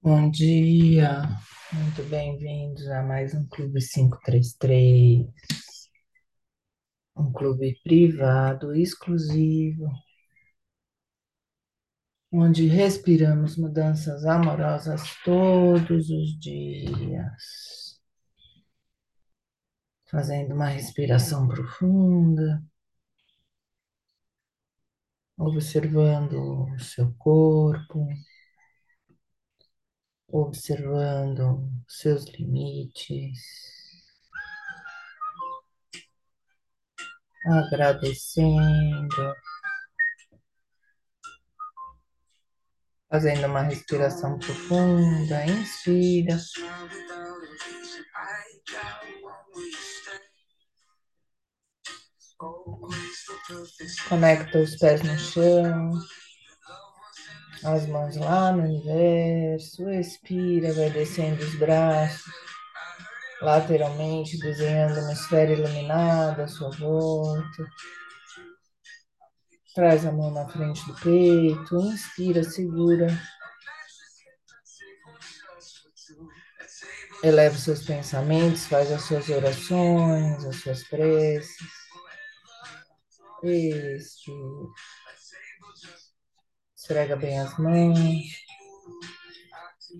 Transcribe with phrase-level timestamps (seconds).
[0.00, 1.22] Bom dia,
[1.72, 5.26] muito bem-vindos a mais um Clube 533,
[7.16, 9.90] um clube privado, exclusivo,
[12.32, 18.00] onde respiramos mudanças amorosas todos os dias,
[20.10, 22.62] fazendo uma respiração profunda,
[25.36, 28.06] observando o seu corpo,
[30.40, 33.38] observando seus limites,
[37.44, 39.34] agradecendo.
[43.10, 46.38] Fazendo uma respiração profunda, inspira.
[54.08, 55.90] Conecta os pés no chão,
[57.74, 59.88] as mãos lá no universo.
[59.90, 62.32] Expira, vai descendo os braços
[63.40, 67.66] lateralmente, desenhando uma esfera iluminada à sua volta.
[69.74, 73.06] Traz a mão na frente do peito, inspira, segura.
[77.22, 81.56] Eleva os seus pensamentos, faz as suas orações, as suas preces.
[83.42, 84.68] Expira.
[86.88, 87.98] Esfrega bem as mãos.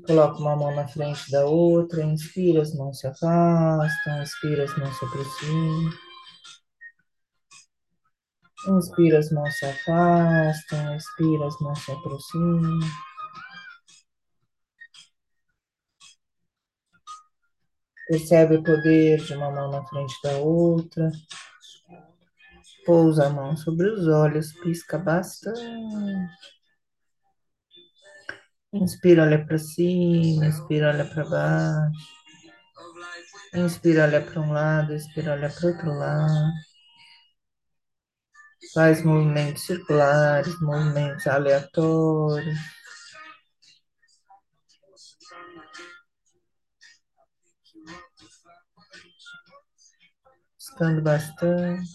[0.06, 2.02] Coloca uma mão na frente da outra.
[2.02, 4.22] Inspira, as mãos se afastam.
[4.22, 5.92] Expira, as mãos se aproximam.
[8.68, 10.96] Inspira, as mãos se afastam.
[10.96, 12.78] Expira, as mãos se aproximam.
[18.08, 21.12] Percebe o poder de uma mão na frente da outra.
[22.86, 26.57] Pousa a mão sobre os olhos, pisca bastante.
[28.72, 32.08] Inspira, olha para cima, expira, olha para baixo.
[33.54, 36.50] Inspira, olha para um lado, expira, olha para outro lado.
[38.72, 42.58] Faz movimentos circulares, movimentos aleatórios.
[50.56, 51.88] Buscando bastante.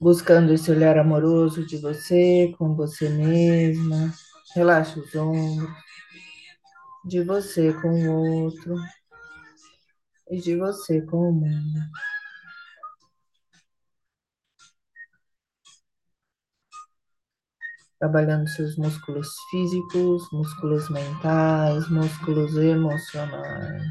[0.00, 4.12] Buscando esse olhar amoroso de você, com você mesma.
[4.54, 5.70] Relaxa os ombros.
[7.04, 8.76] De você com o outro.
[10.30, 11.80] E de você com o mundo.
[17.98, 23.82] Trabalhando seus músculos físicos, músculos mentais, músculos emocionais,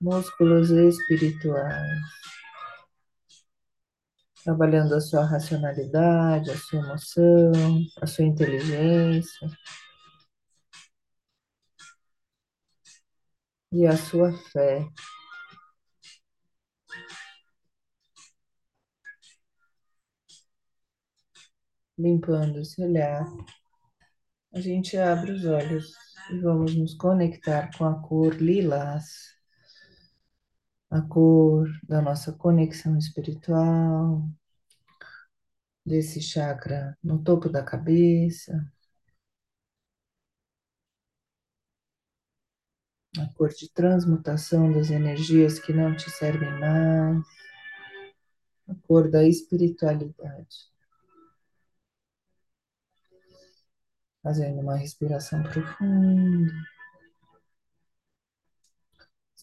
[0.00, 2.00] músculos espirituais.
[4.46, 7.52] Trabalhando a sua racionalidade, a sua emoção,
[8.00, 9.48] a sua inteligência.
[13.72, 14.88] E a sua fé.
[21.98, 23.26] Limpando esse olhar,
[24.54, 25.92] a gente abre os olhos
[26.30, 29.35] e vamos nos conectar com a cor lilás,
[30.90, 34.28] a cor da nossa conexão espiritual,
[35.84, 38.52] desse chakra no topo da cabeça,
[43.18, 47.24] a cor de transmutação das energias que não te servem mais,
[48.68, 50.70] a cor da espiritualidade.
[54.22, 56.75] Fazendo uma respiração profunda.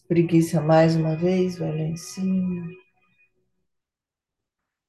[0.04, 2.68] Espreguiça mais uma vez, vai lá em cima.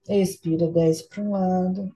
[0.09, 1.91] Expira, desce para um lado.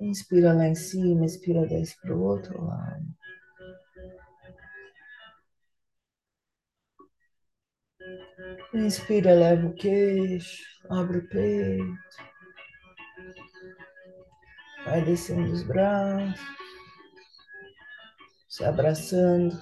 [0.00, 3.04] Inspira lá em cima, expira, desce para o outro lado.
[8.74, 11.96] Inspira, leva o queixo, abre o peito.
[14.86, 16.40] Vai descendo os braços,
[18.48, 19.60] se abraçando.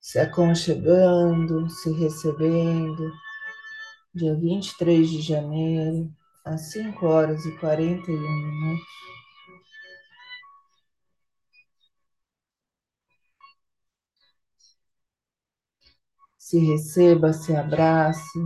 [0.00, 3.12] Se aconchegando, se recebendo.
[4.12, 6.12] Dia 23 de janeiro,
[6.44, 9.15] às 5 horas e 41 minutos.
[16.46, 18.38] Se receba, se abrace,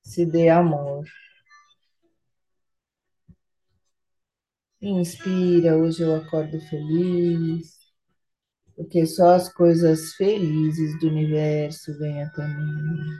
[0.00, 1.04] se dê amor.
[4.80, 7.76] Inspira, hoje eu acordo feliz,
[8.76, 13.18] porque só as coisas felizes do universo vêm até mim.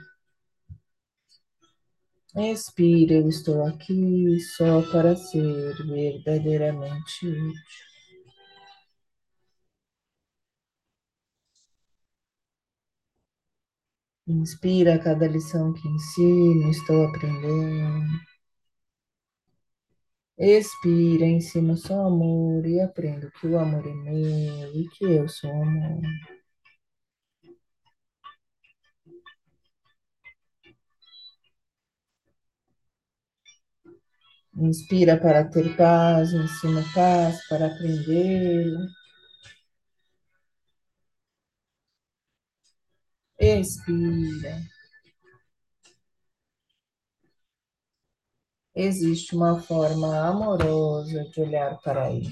[2.37, 7.90] Expira, eu estou aqui só para ser verdadeiramente útil.
[14.27, 18.09] Inspira cada lição que ensino, estou aprendendo.
[20.37, 25.49] Expira, ensino só amor e aprendo que o amor é meu e que eu sou
[25.49, 26.01] amor.
[34.55, 38.65] Inspira para ter paz, ensina paz para aprender.
[43.41, 44.61] Expira.
[48.75, 52.31] Existe uma forma amorosa de olhar para isso.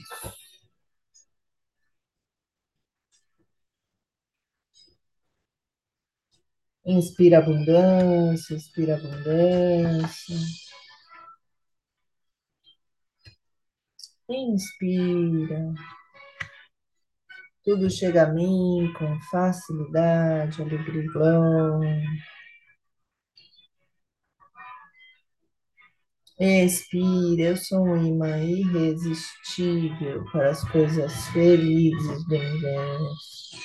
[6.85, 10.35] Inspira abundância, expira abundância.
[14.29, 15.73] Inspira.
[17.69, 20.59] Tudo chega a mim com facilidade,
[21.13, 22.01] glória.
[26.39, 33.55] Expira, eu sou um imã irresistível para as coisas felizes do universo.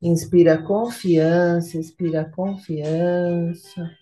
[0.00, 4.01] Inspira confiança, expira confiança.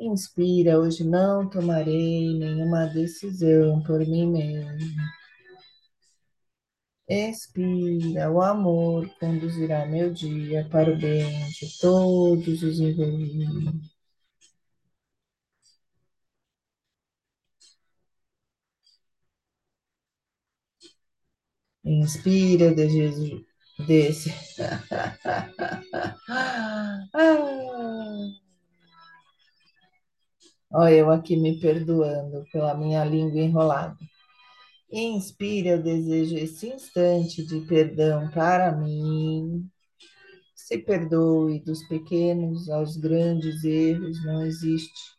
[0.00, 4.96] Inspira, hoje não tomarei nenhuma decisão por mim mesmo.
[7.06, 13.98] Expira, o amor conduzirá meu dia para o bem de todos os envolvidos.
[21.84, 23.44] Inspira, desejo
[23.86, 24.32] desse.
[30.72, 33.96] Olha, eu aqui me perdoando pela minha língua enrolada.
[34.92, 39.68] Inspira, eu desejo esse instante de perdão para mim.
[40.54, 45.16] Se perdoe dos pequenos aos grandes erros, não existe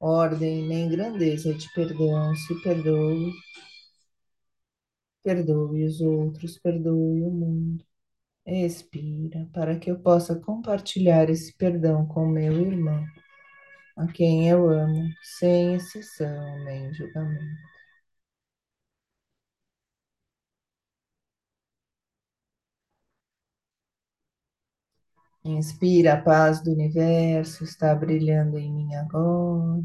[0.00, 2.34] ordem nem grandeza de perdão.
[2.36, 3.32] Se perdoe,
[5.24, 7.84] perdoe os outros, perdoe o mundo.
[8.46, 13.04] Expira, para que eu possa compartilhar esse perdão com meu irmão,
[13.96, 17.62] a quem eu amo, sem exceção nem julgamento.
[25.44, 29.84] Inspira, a paz do universo está brilhando em mim agora.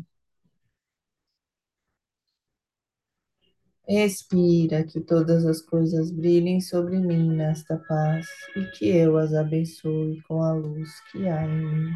[3.90, 10.22] Expira, que todas as coisas brilhem sobre mim nesta paz e que eu as abençoe
[10.28, 11.94] com a luz que há em mim.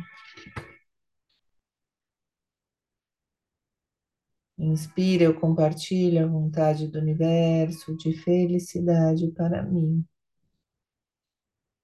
[4.62, 10.06] Inspira, eu compartilho a vontade do universo de felicidade para mim.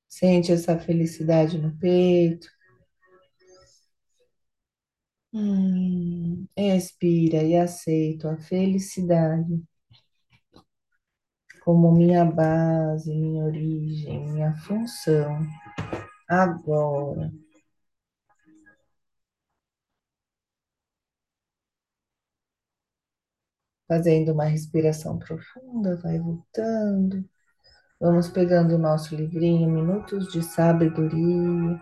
[0.08, 2.48] Sente essa felicidade no peito.
[5.34, 9.64] Hum, expira e aceito a felicidade
[11.62, 15.48] como minha base, minha origem, minha função.
[16.30, 17.32] Agora.
[23.88, 27.24] Fazendo uma respiração profunda, vai voltando.
[28.00, 31.82] Vamos pegando o nosso livrinho, Minutos de Sabedoria.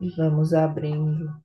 [0.00, 1.42] E vamos abrindo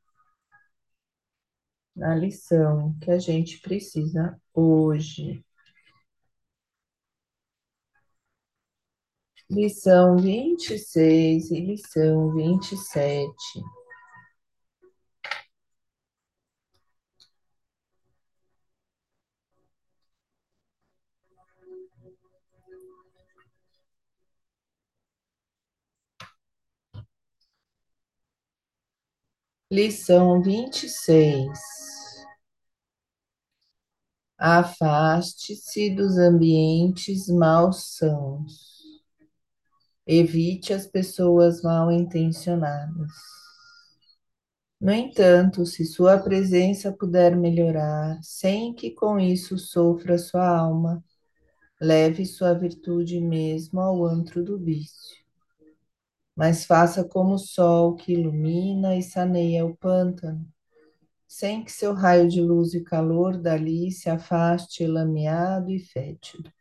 [1.96, 5.44] na lição que a gente precisa hoje.
[9.52, 13.60] Lição 26 e lição 27.
[29.72, 31.60] Lição 26.
[34.40, 38.79] Afaste-se dos ambientes malsãos.
[40.12, 43.12] Evite as pessoas mal intencionadas.
[44.82, 51.04] No entanto, se sua presença puder melhorar, sem que com isso sofra sua alma,
[51.80, 55.24] leve sua virtude mesmo ao antro do vício.
[56.36, 60.44] Mas faça como o sol que ilumina e saneia o pântano,
[61.28, 66.52] sem que seu raio de luz e calor dali se afaste lameado e fétido.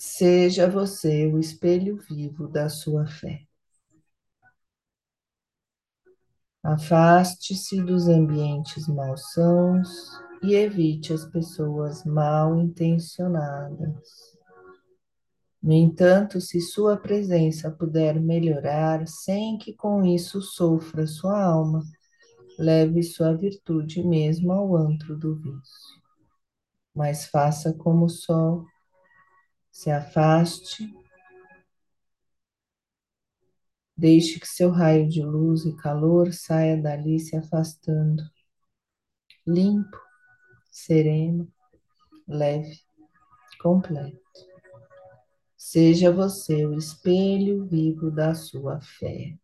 [0.00, 3.42] Seja você o espelho vivo da sua fé.
[6.62, 9.88] Afaste-se dos ambientes malsãos
[10.40, 14.38] e evite as pessoas mal intencionadas.
[15.60, 21.82] No entanto, se sua presença puder melhorar sem que com isso sofra sua alma,
[22.56, 26.00] leve sua virtude mesmo ao antro do vício.
[26.94, 28.64] Mas faça como o sol,
[29.78, 30.92] se afaste,
[33.96, 38.24] deixe que seu raio de luz e calor saia dali se afastando,
[39.46, 39.96] limpo,
[40.68, 41.48] sereno,
[42.26, 42.80] leve,
[43.60, 44.20] completo.
[45.56, 49.38] Seja você o espelho vivo da sua fé.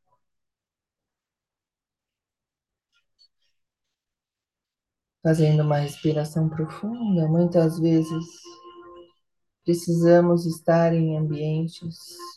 [5.23, 8.25] Fazendo uma respiração profunda, muitas vezes
[9.65, 11.97] precisamos estar em ambientes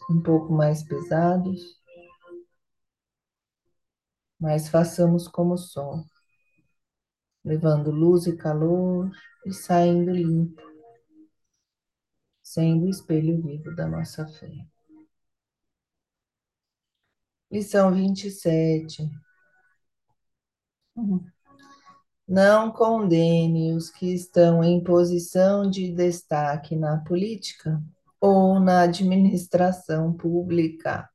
[0.09, 1.77] um pouco mais pesados,
[4.39, 6.03] mas façamos como o sol,
[7.43, 9.09] levando luz e calor
[9.43, 10.61] e saindo limpo,
[12.41, 14.49] sendo o espelho vivo da nossa fé.
[17.51, 19.03] Lição 27.
[20.95, 21.31] Uhum.
[22.27, 27.81] Não condene os que estão em posição de destaque na política
[28.19, 31.09] ou na administração pública.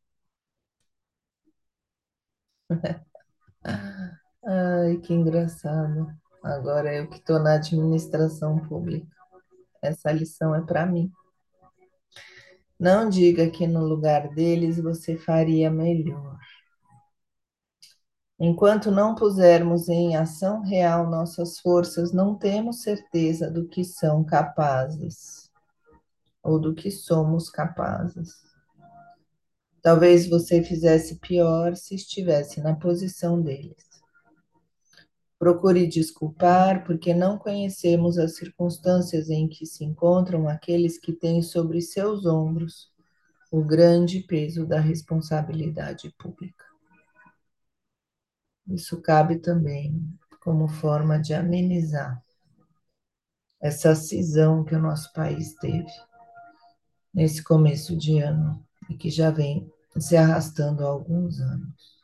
[4.44, 6.08] Ai, que engraçado.
[6.42, 9.06] Agora eu que estou na administração pública.
[9.82, 11.12] Essa lição é para mim.
[12.78, 16.38] Não diga que no lugar deles você faria melhor.
[18.38, 25.50] Enquanto não pusermos em ação real nossas forças, não temos certeza do que são capazes
[26.42, 28.42] ou do que somos capazes.
[29.80, 33.92] Talvez você fizesse pior se estivesse na posição deles.
[35.38, 41.80] Procure desculpar porque não conhecemos as circunstâncias em que se encontram aqueles que têm sobre
[41.80, 42.92] seus ombros
[43.50, 46.71] o grande peso da responsabilidade pública.
[48.72, 50.02] Isso cabe também
[50.40, 52.20] como forma de amenizar
[53.60, 55.92] essa cisão que o nosso país teve
[57.12, 62.02] nesse começo de ano e que já vem se arrastando há alguns anos.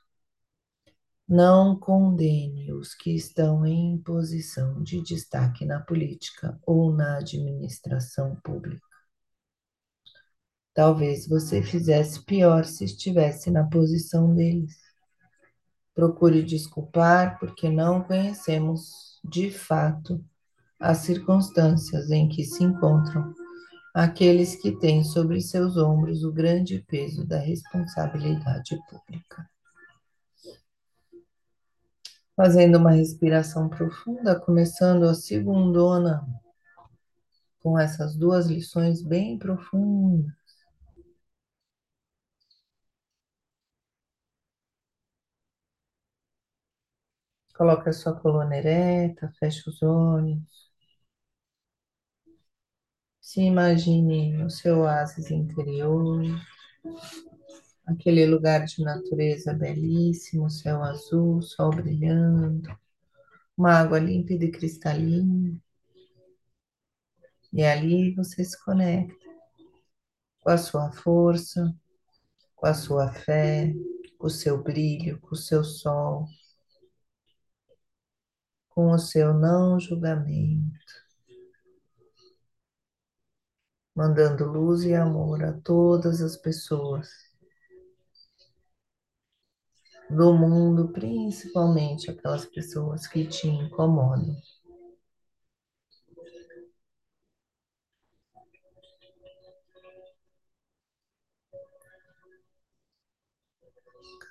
[1.27, 8.87] Não condene os que estão em posição de destaque na política ou na administração pública.
[10.75, 14.88] Talvez você fizesse pior se estivesse na posição deles.
[15.99, 20.25] Procure desculpar porque não conhecemos de fato
[20.79, 23.35] as circunstâncias em que se encontram
[23.93, 29.51] aqueles que têm sobre seus ombros o grande peso da responsabilidade pública.
[32.37, 36.25] Fazendo uma respiração profunda, começando a segundona,
[37.59, 40.38] com essas duas lições bem profundas.
[47.59, 50.71] Coloque a sua coluna ereta, feche os olhos.
[53.21, 56.23] Se imagine no seu oásis interior,
[57.85, 62.79] aquele lugar de natureza belíssimo, céu azul, sol brilhando,
[63.57, 65.61] uma água límpida e cristalina.
[67.53, 69.17] E ali você se conecta
[70.39, 71.75] com a sua força,
[72.55, 73.75] com a sua fé,
[74.17, 76.29] com o seu brilho, com o seu sol,
[78.79, 80.79] com o seu não julgamento,
[83.93, 87.09] mandando luz e amor a todas as pessoas
[90.09, 94.37] do mundo, principalmente aquelas pessoas que te incomodam.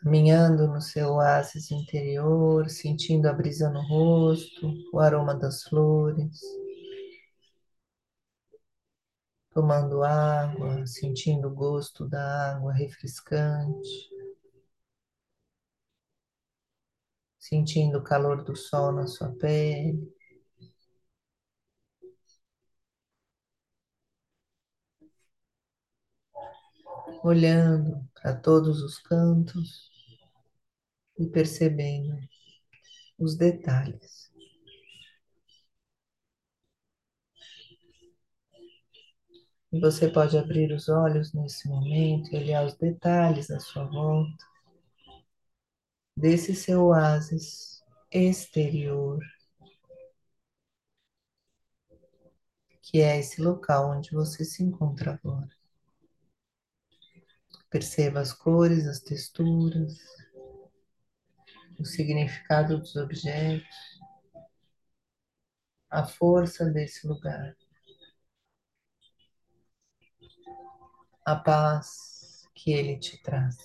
[0.02, 6.40] Caminhando no seu oásis interior, sentindo a brisa no rosto, o aroma das flores,
[9.52, 14.08] tomando água, sentindo o gosto da água refrescante.
[17.48, 20.17] sentindo o calor do sol na sua pele.
[27.24, 29.92] Olhando para todos os cantos
[31.18, 32.18] e percebendo
[33.18, 34.32] os detalhes.
[39.72, 44.46] E você pode abrir os olhos nesse momento e olhar os detalhes à sua volta,
[46.16, 49.20] desse seu oásis exterior,
[52.82, 55.57] que é esse local onde você se encontra agora.
[57.70, 59.98] Perceba as cores, as texturas,
[61.80, 63.68] o significado dos objetos,
[65.90, 67.56] a força desse lugar,
[71.26, 73.56] a paz que ele te traz.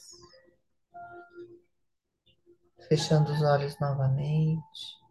[2.88, 5.02] Fechando os olhos novamente,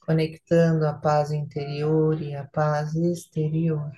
[0.00, 3.92] conectando a paz interior e a paz exterior.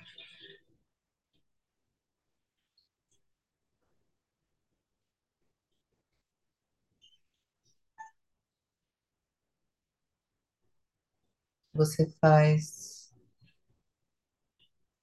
[11.75, 13.13] Você faz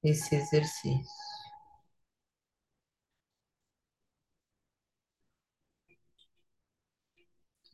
[0.02, 1.22] esse exercício.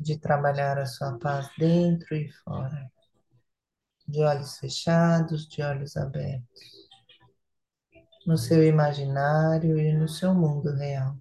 [0.00, 2.90] De trabalhar a sua paz dentro e fora,
[4.06, 6.88] de olhos fechados, de olhos abertos,
[8.26, 11.16] no seu imaginário e no seu mundo real.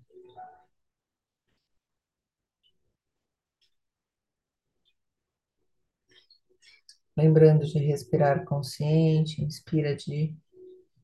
[7.17, 10.37] Lembrando de respirar consciente, inspira de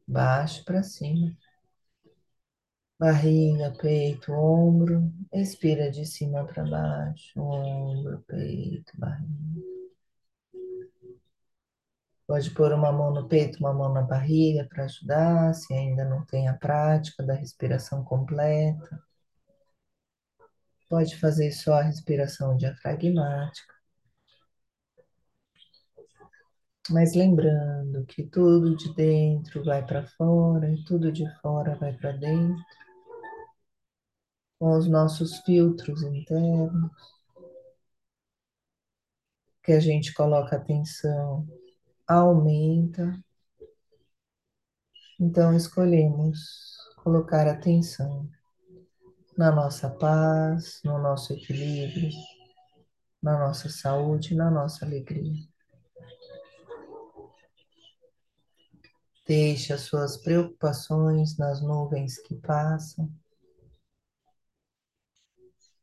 [0.08, 1.36] baixo para cima.
[3.00, 9.64] Barriga, peito, ombro, expira de cima para baixo, ombro, peito, barriga.
[12.28, 16.24] Pode pôr uma mão no peito, uma mão na barriga para ajudar, se ainda não
[16.26, 19.02] tem a prática da respiração completa.
[20.88, 23.73] Pode fazer só a respiração diafragmática.
[26.90, 32.12] Mas lembrando que tudo de dentro vai para fora e tudo de fora vai para
[32.12, 32.62] dentro,
[34.60, 36.92] com os nossos filtros internos,
[39.64, 41.48] que a gente coloca atenção,
[42.06, 43.18] aumenta.
[45.20, 48.30] Então escolhemos colocar atenção
[49.38, 52.10] na nossa paz, no nosso equilíbrio,
[53.22, 55.53] na nossa saúde, na nossa alegria.
[59.26, 63.10] Deixe as suas preocupações nas nuvens que passam,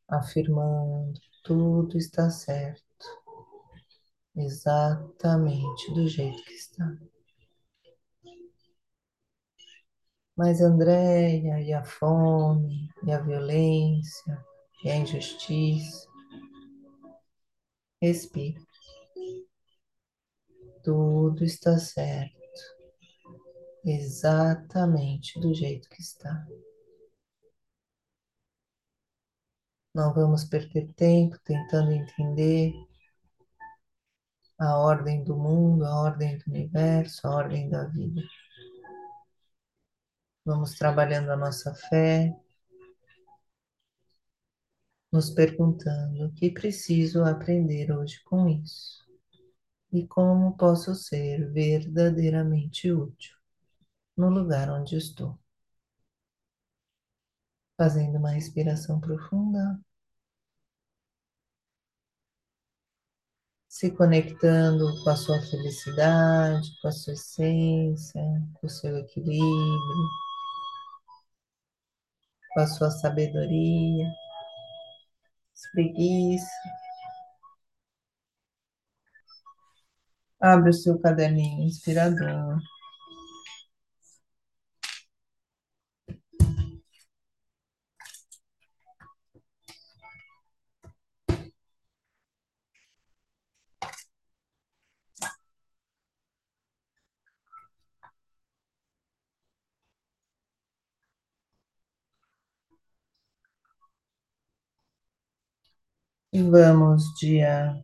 [0.07, 2.85] afirmando: tudo está certo,
[4.37, 6.99] exatamente do jeito que está.
[10.37, 14.45] Mas Andréia e a fome, e a violência,
[14.85, 16.07] e a injustiça,
[18.03, 18.63] respire.
[20.83, 22.40] Tudo está certo
[23.85, 26.47] exatamente do jeito que está.
[29.95, 32.73] Não vamos perder tempo tentando entender
[34.59, 38.23] a ordem do mundo, a ordem do universo, a ordem da vida.
[40.45, 42.35] Vamos trabalhando a nossa fé,
[45.13, 49.05] nos perguntando o que preciso aprender hoje com isso
[49.93, 53.40] e como posso ser verdadeiramente útil
[54.21, 55.39] no lugar onde estou.
[57.77, 59.81] Fazendo uma respiração profunda.
[63.69, 68.23] Se conectando com a sua felicidade, com a sua essência,
[68.55, 70.09] com o seu equilíbrio,
[72.53, 74.07] com a sua sabedoria,
[75.55, 76.47] espreguiça.
[80.41, 82.59] Abre o seu caderninho inspirador.
[106.33, 107.75] Vamos dia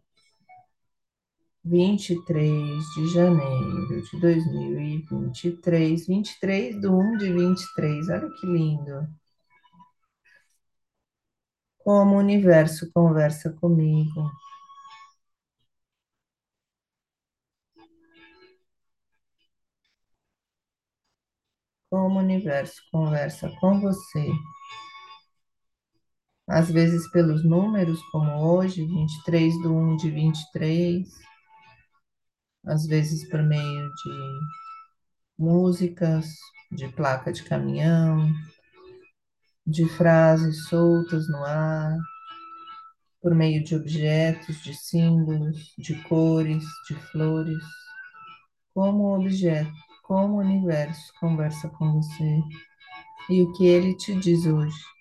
[1.64, 9.08] 23 de janeiro de 2023, 23 de 1 de 23, olha que lindo.
[11.78, 14.30] Como o universo conversa comigo.
[21.90, 24.28] Como o universo conversa com você.
[26.48, 31.08] Às vezes pelos números, como hoje, 23 de 1 de 23.
[32.64, 34.40] Às vezes por meio de
[35.38, 36.26] músicas,
[36.70, 38.32] de placa de caminhão,
[39.66, 41.98] de frases soltas no ar,
[43.20, 47.62] por meio de objetos, de símbolos, de cores, de flores.
[48.72, 49.72] Como objeto,
[50.04, 52.40] como o universo conversa com você
[53.28, 54.95] e o que ele te diz hoje.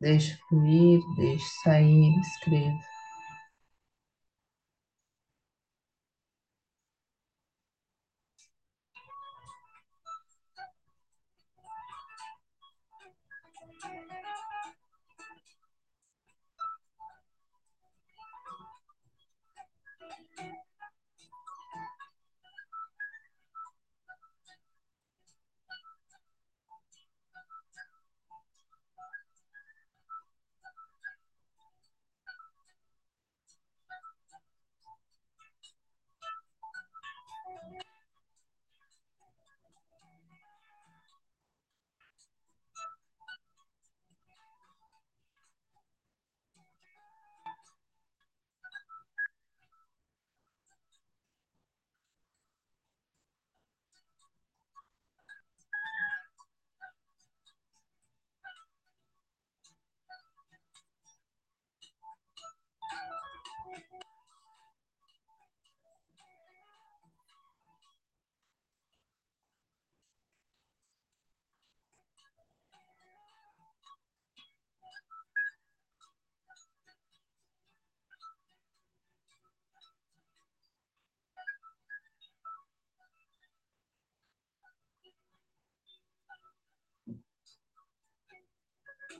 [0.00, 2.78] Deixe fluir, deixe sair, escreva.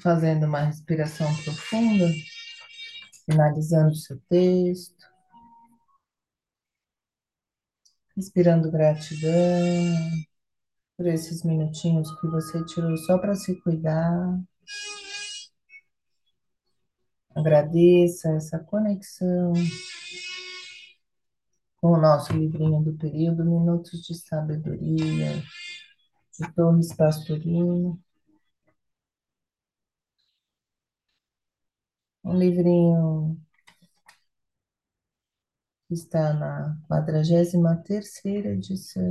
[0.00, 2.08] Fazendo uma respiração profunda,
[3.26, 5.04] finalizando o seu texto,
[8.16, 9.94] respirando gratidão
[10.96, 14.40] por esses minutinhos que você tirou só para se cuidar.
[17.34, 19.54] Agradeça essa conexão
[21.80, 25.42] com o nosso livrinho do período, Minutos de Sabedoria,
[26.38, 28.00] de Torres Pastorino.
[32.24, 33.36] Um livrinho
[35.86, 39.02] que está na quadragésima terceira edição.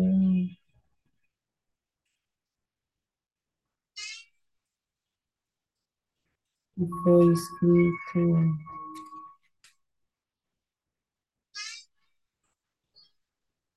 [6.76, 8.19] que foi escrito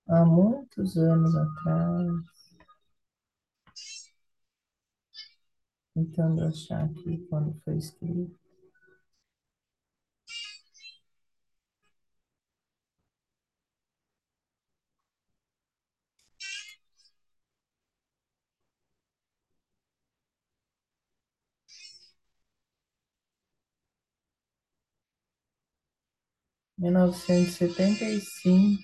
[0.08, 2.34] há muitos anos atrás.
[5.92, 8.43] Tentando achar aqui quando foi escrito.
[26.84, 28.82] Mil novecentos e setenta e cinco.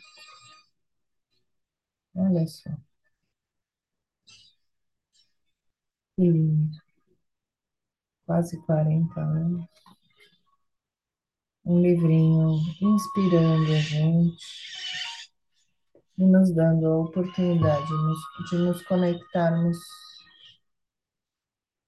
[2.14, 2.70] Olha só.
[6.14, 6.78] Que lindo.
[8.24, 9.66] Quase 40 anos.
[11.64, 14.46] Um livrinho inspirando a gente
[16.16, 18.18] e nos dando a oportunidade de nos,
[18.50, 19.76] de nos conectarmos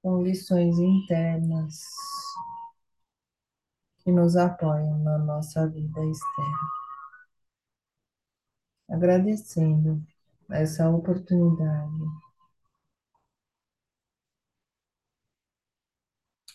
[0.02, 1.80] com lições internas
[4.02, 6.58] que nos apoiam na nossa vida externa.
[8.88, 10.02] Agradecendo
[10.50, 12.04] essa oportunidade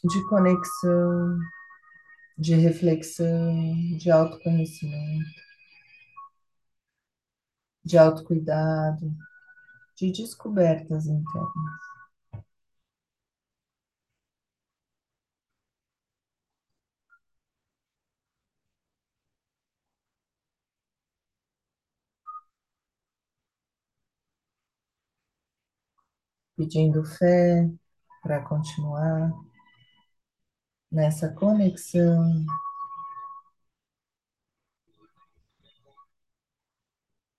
[0.04, 1.40] de conexão,
[2.38, 5.42] de reflexão, de autoconhecimento,
[7.84, 9.12] de autocuidado,
[9.96, 11.87] de descobertas internas.
[26.58, 27.70] Pedindo fé
[28.22, 29.32] para continuar
[30.92, 32.46] nessa conexão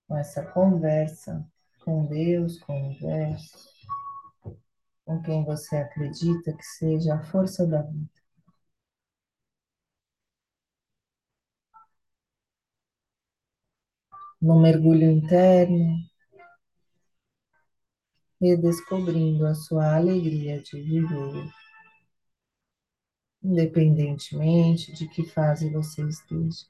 [0.07, 1.47] com essa conversa
[1.85, 3.57] com Deus, com o universo,
[5.05, 8.09] com quem você acredita que seja a força da vida.
[14.41, 16.08] No mergulho interno,
[18.39, 21.51] redescobrindo a sua alegria de viver,
[23.43, 26.65] independentemente de que fase você esteja.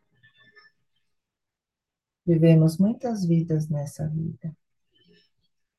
[2.25, 4.55] Vivemos muitas vidas nessa vida.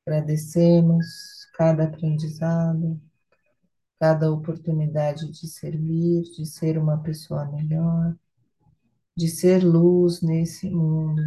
[0.05, 1.05] Agradecemos
[1.53, 2.99] cada aprendizado,
[3.99, 8.15] cada oportunidade de servir, de ser uma pessoa melhor,
[9.15, 11.21] de ser luz nesse mundo,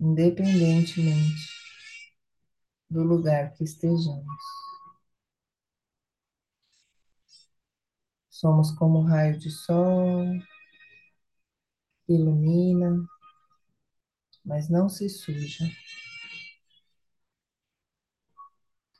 [0.00, 1.67] independentemente
[2.90, 4.42] do lugar que estejamos.
[8.30, 10.24] Somos como um raio de sol,
[12.08, 12.90] ilumina,
[14.44, 15.64] mas não se suja.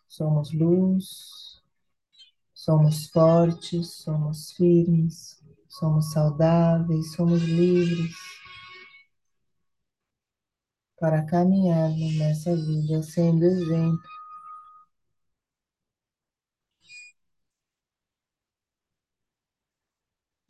[0.08, 1.62] Somos luz,
[2.52, 8.12] somos fortes, somos firmes, somos saudáveis, somos livres
[11.00, 14.02] para caminharmos nessa vida sendo exemplo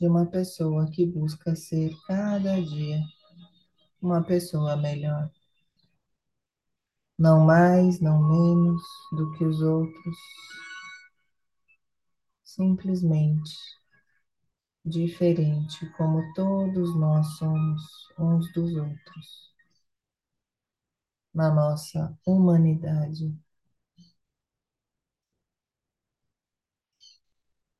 [0.00, 3.00] de uma pessoa que busca ser cada dia
[4.00, 5.30] uma pessoa melhor.
[7.18, 8.82] Não mais, não menos
[9.12, 10.16] do que os outros.
[12.42, 13.54] Simplesmente
[14.84, 17.82] diferente, como todos nós somos
[18.18, 19.57] uns dos outros.
[21.38, 23.34] Na nossa humanidade.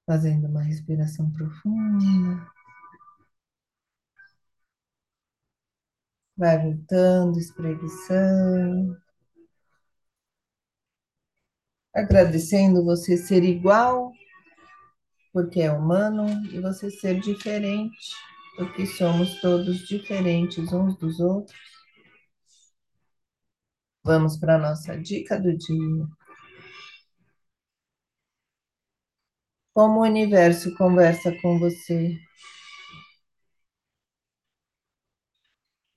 [0.04, 2.50] Fazendo uma respiração profunda.
[6.38, 8.96] Vai voltando, espreguiçando.
[11.94, 14.10] Agradecendo você ser igual,
[15.32, 18.12] porque é humano, e você ser diferente,
[18.56, 21.56] porque somos todos diferentes uns dos outros.
[24.08, 26.08] Vamos para a nossa dica do dia.
[29.74, 32.16] Como o universo conversa com você.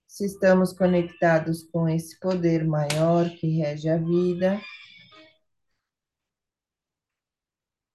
[0.06, 4.60] Se estamos conectados com esse poder maior que rege a vida,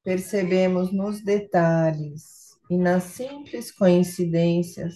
[0.02, 4.94] percebemos nos detalhes e nas simples coincidências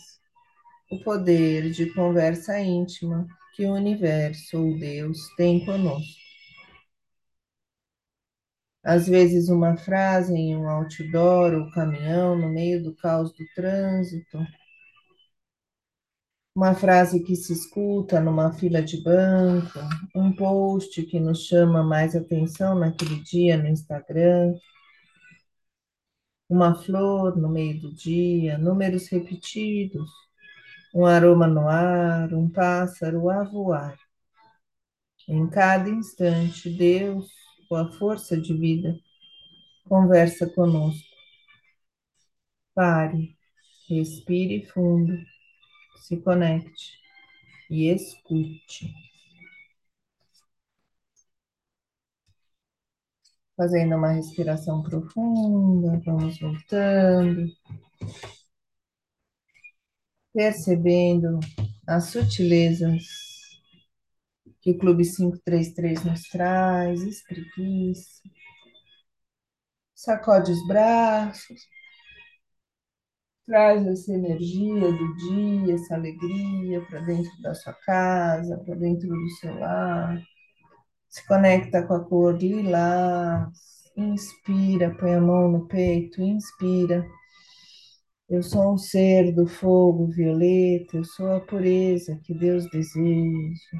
[0.90, 6.20] o poder de conversa íntima que o universo ou Deus tem conosco.
[8.82, 14.38] Às vezes, uma frase em um outdoor ou caminhão no meio do caos do trânsito,
[16.54, 19.78] uma frase que se escuta numa fila de banco,
[20.14, 24.54] um post que nos chama mais atenção naquele dia no Instagram,
[26.48, 30.10] uma flor no meio do dia, números repetidos,
[30.94, 33.96] um aroma no ar, um pássaro a voar.
[35.28, 37.30] Em cada instante, Deus,
[37.70, 38.98] ou a força de vida,
[39.88, 41.08] conversa conosco.
[42.74, 43.36] Pare,
[43.88, 45.16] respire fundo,
[45.98, 46.98] se conecte
[47.70, 48.92] e escute.
[53.56, 57.46] Fazendo uma respiração profunda, vamos voltando.
[60.32, 61.40] Percebendo
[61.86, 63.02] as sutilezas
[64.60, 68.22] que o Clube 533 nos traz, espreguiça,
[69.94, 71.60] sacode os braços,
[73.46, 79.28] traz essa energia do dia, essa alegria para dentro da sua casa, para dentro do
[79.40, 80.22] seu lar.
[81.08, 83.48] Se conecta com a cor lilás.
[83.96, 87.04] Inspira, põe a mão no peito, inspira.
[88.30, 93.76] Eu sou um ser do fogo violeta, eu sou a pureza que Deus deseja.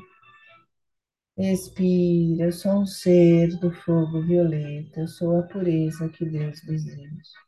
[1.36, 7.38] Expira, eu sou um ser do fogo violeta, eu sou a pureza que Deus deseja.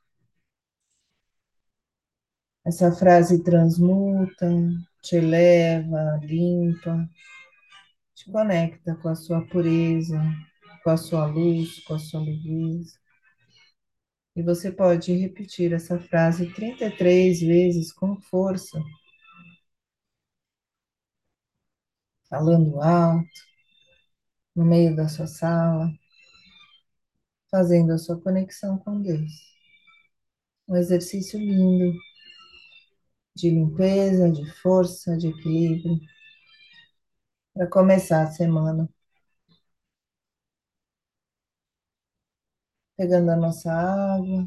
[2.64, 4.48] Essa frase transmuta,
[5.02, 7.10] te eleva, limpa,
[8.14, 10.22] te conecta com a sua pureza,
[10.84, 13.01] com a sua luz, com a sua leveza.
[14.36, 18.78] E você pode repetir essa frase 33 vezes com força,
[22.28, 23.42] falando alto,
[24.56, 25.90] no meio da sua sala,
[27.48, 29.30] fazendo a sua conexão com Deus.
[30.68, 31.96] Um exercício lindo
[33.36, 36.00] de limpeza, de força, de equilíbrio,
[37.54, 38.88] para começar a semana.
[42.96, 44.46] Pegando a nossa água,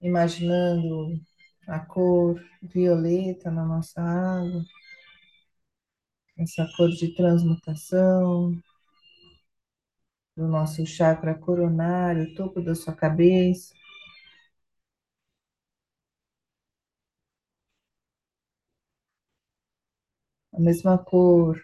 [0.00, 1.20] imaginando
[1.68, 4.64] a cor violeta na nossa água,
[6.38, 8.54] essa cor de transmutação
[10.36, 13.74] do nosso chakra coronário, topo da sua cabeça.
[20.52, 21.56] A mesma cor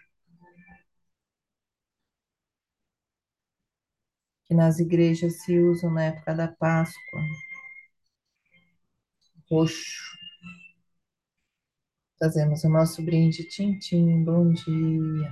[4.53, 7.21] que nas igrejas se usam na época da Páscoa,
[9.49, 10.13] roxo.
[12.17, 15.31] Fazemos o nosso brinde tintim, bom dia.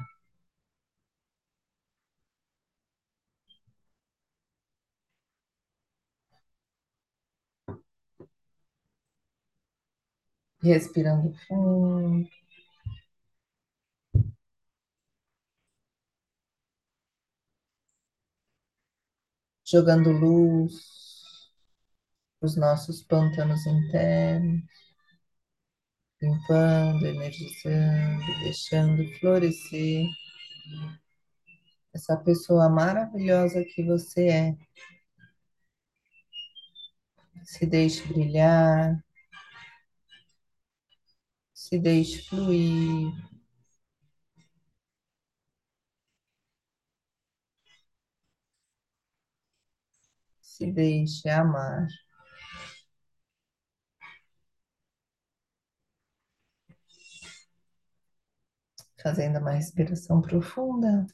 [10.64, 12.28] Respirando fundo.
[19.72, 20.74] Jogando luz
[22.42, 24.66] os nossos pântanos internos,
[26.22, 30.06] limpando, energizando, deixando florescer
[31.94, 34.58] essa pessoa maravilhosa que você é.
[37.46, 39.02] Se deixe brilhar,
[41.54, 43.10] se deixe fluir.
[50.62, 51.88] Se deixe amar.
[59.02, 61.08] Fazendo uma respiração profunda.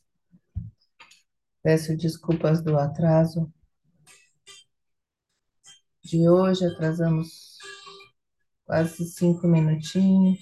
[1.64, 3.50] Peço desculpas do atraso
[6.04, 7.58] de hoje, atrasamos
[8.66, 10.42] quase cinco minutinhos,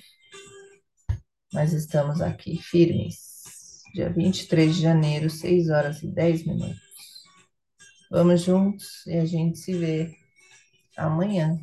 [1.54, 3.84] mas estamos aqui firmes.
[3.94, 6.85] Dia 23 de janeiro, 6 horas e 10 minutos.
[8.10, 10.16] Vamos juntos e a gente se vê
[10.96, 11.58] amanhã.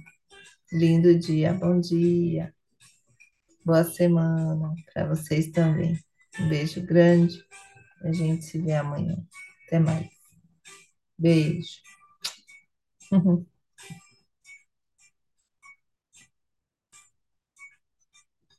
[0.72, 2.52] Lindo dia, bom dia.
[3.64, 5.96] Boa semana para vocês também.
[6.40, 7.44] Um beijo grande.
[8.02, 9.16] A gente se vê amanhã.
[9.66, 10.08] Até mais.
[11.16, 11.80] Beijo.